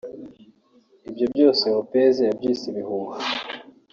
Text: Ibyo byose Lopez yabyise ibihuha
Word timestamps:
Ibyo 1.09 1.25
byose 1.33 1.63
Lopez 1.73 2.15
yabyise 2.27 2.63
ibihuha 2.71 3.17